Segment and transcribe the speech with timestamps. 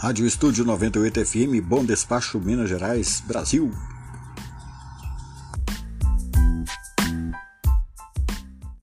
[0.00, 3.72] Rádio Estúdio 98 FM, Bom Despacho, Minas Gerais, Brasil.